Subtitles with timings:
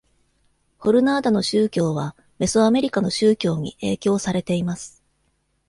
[0.79, 5.03] ホルナーダの宗教はメソアメリカの宗教に影響されています。